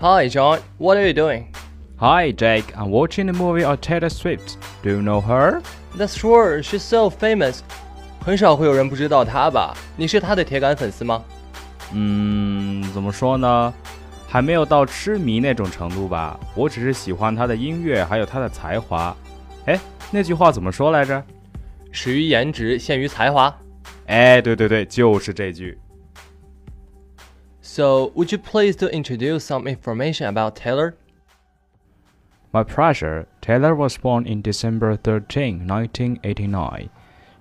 [0.00, 0.60] Hi, John.
[0.78, 1.52] What are you doing?
[1.96, 2.72] Hi, Jake.
[2.76, 4.56] I'm watching the movie of Taylor Swift.
[4.80, 5.60] Do you know her?
[5.96, 6.62] That's sure.
[6.62, 7.62] She's so famous.
[8.24, 9.76] 很少会有人不知道她吧？
[9.96, 11.24] 你是她的铁杆粉丝吗？
[11.92, 13.74] 嗯，怎么说呢？
[14.28, 16.38] 还没有到痴迷那种程度吧。
[16.54, 19.16] 我只是喜欢她的音乐，还有她的才华。
[19.66, 19.80] 哎，
[20.12, 21.20] 那句话怎么说来着？
[21.90, 23.52] 始于颜值，陷于才华。
[24.06, 25.76] 哎，对对对，就是这句。
[27.67, 30.95] So, would you please to introduce some information about Taylor?
[32.51, 33.25] My pleasure.
[33.41, 36.89] Taylor was born in December 13, 1989.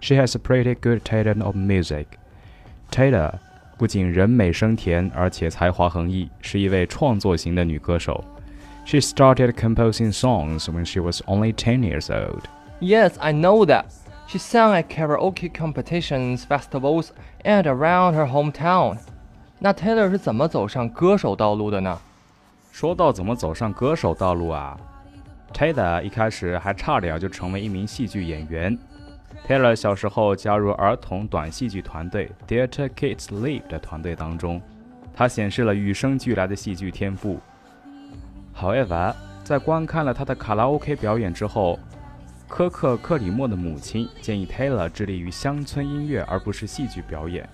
[0.01, 2.19] She has a pretty good talent of music.
[2.91, 3.39] Taylor
[3.79, 8.25] 不仅人美声甜，而且才华横溢，是一位创作型的女歌手。
[8.85, 12.45] She started composing songs when she was only 10 years old.
[12.81, 13.87] Yes, I know that.
[14.29, 17.11] She sang at karaoke competitions, festivals,
[17.45, 18.99] and around her hometown.
[19.60, 21.98] 那 Taylor 是怎么走上歌手道路的呢？
[22.72, 24.78] 说到怎么走上歌手道路啊
[25.52, 28.78] ，Taylor 一开始还差点就成为一名戏剧演员。
[29.48, 34.62] Taylor 小时候加入儿童短戏剧团队 Theater Kids Live 的团队当中，
[35.16, 37.40] 他显示了与生俱来的戏剧天赋。
[38.56, 41.80] However，在观看了他的卡拉 OK 表演之后，
[42.48, 47.48] 科克·克里默的母亲建议 Taylor 致力于乡村音乐而不是戏剧表演。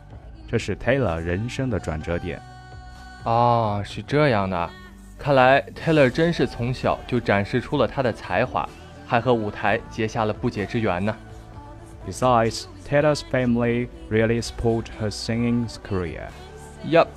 [0.53, 2.41] 这是 Taylor 人生的转折点。
[3.25, 4.71] 哦，是这样的，
[5.19, 8.69] 看来 Taylor 真是从小就展示出了他的才华，
[9.07, 11.15] 还和舞台结下了不解之缘呢。
[12.07, 16.29] Besides, Taylor's family really support her singing career.
[16.87, 17.09] Yup,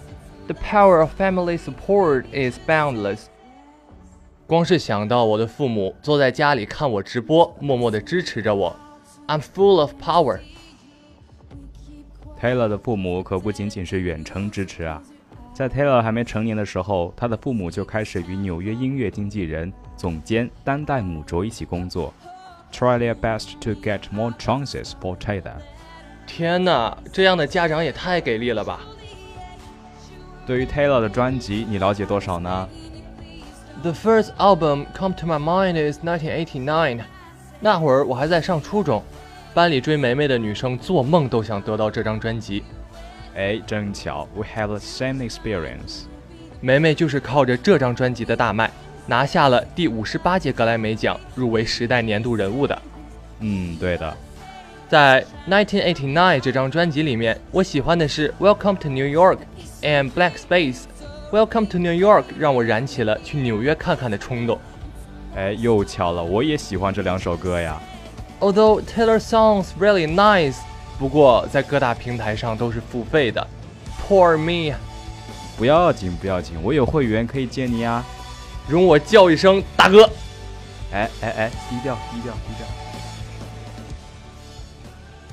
[0.47, 3.27] the power of family support is boundless.
[4.47, 8.75] 光是想到我的父母坐在家里看我直播，默默地支持着我，
[9.27, 10.39] I'm full of power.
[12.40, 15.02] Taylor 的父母可不仅仅是远程支持啊，
[15.54, 22.12] 在 Taylor 还没成年的时候，他的父母就开始与纽约音乐经纪人、总监丹代姆卓一起工作
[22.70, 25.54] ，try their best to get more chances for Taylor。
[26.26, 28.80] 天哪，这样的家长也太给力了吧！
[30.46, 32.68] 对于 Taylor 的专辑，你了解多少呢
[33.82, 37.00] ？The first album come to my mind is 1989，
[37.60, 39.02] 那会儿我还在上初中。
[39.56, 42.62] 班里追梅梅的女生做梦都想得到这张专辑。
[43.34, 46.02] 哎，真巧，We have the same experience。
[46.60, 48.70] 梅梅就是靠着这张专辑的大卖，
[49.06, 52.82] 拿下了第五十八届格莱美奖，入围时代年度人物的。
[53.40, 54.14] 嗯，对的。
[54.90, 59.38] 在1989这张专辑里面，我喜欢的是 Welcome to New York
[59.80, 60.82] and Black Space。
[61.32, 64.58] Welcome to New York 让我燃起了去纽约看看的冲动。
[65.34, 67.80] 哎，又巧了，我也喜欢这两首歌呀。
[68.39, 70.55] Although Taylor songs really nice，
[70.97, 73.47] 不过在各大平台上都是付费的。
[74.07, 74.75] Poor me，
[75.57, 78.03] 不要紧不要紧，我有会员可以借你啊。
[78.67, 80.09] 容我叫一声大哥。
[80.91, 82.67] 哎哎哎，低调低调低调。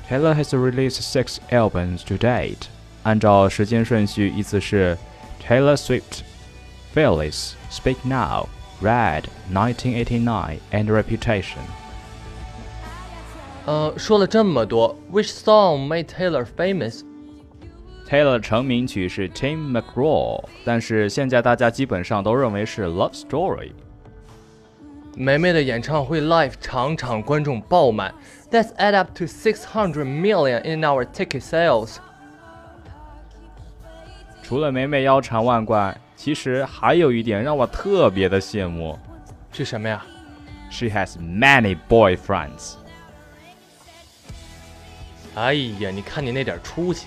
[0.09, 2.67] Taylor has released six albums to date。
[3.03, 4.97] 按照时间顺序，依次是
[5.47, 11.61] Taylor Swift、Fearless、Speak Now、Red、1989 and Reputation。
[13.65, 23.71] 呃，说了这么多，Which song made Taylor famous？Taylor 成名曲是 Tim McGraw，但是现在大家基本上都认为是 Love Story。
[25.15, 28.13] 梅梅的演唱会 live 场场观众爆满，
[28.49, 31.97] That's add up to six hundred million in our ticket sales。
[34.41, 38.97] 除了梅梅腰缠万贯，其实还有一点让我特别的羡慕，
[39.51, 40.03] 是什么呀？
[40.71, 42.73] She has many boyfriends。
[45.34, 47.06] 哎呀，你看你那点出息，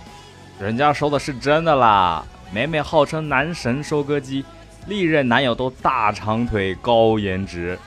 [0.60, 2.26] 人家说的是真的啦。
[2.52, 4.44] 美美号称男神收割机，
[4.88, 7.78] 历任男友都大长腿、高颜值。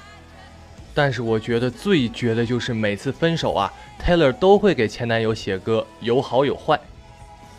[0.95, 6.79] 但是我觉得最绝的就是每次分手啊，Taylor 都会给前男友写歌，有好有坏。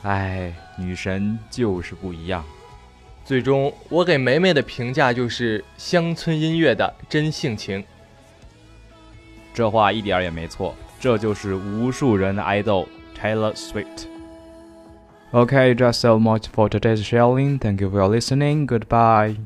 [0.03, 2.43] 哎，女神就是不一样。
[3.23, 7.83] 最终我给梅梅的评价就是乡村音乐的真性情。
[9.53, 10.75] 这话一点也没错。
[11.00, 12.88] 这就是无数人的爱豆
[13.20, 17.58] Taylor Swift。Okay, just so much for today's sharing.
[17.58, 18.66] Thank you for listening.
[18.66, 19.36] Goodbye.